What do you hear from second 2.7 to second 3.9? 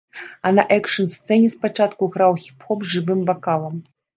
з жывым вакалам.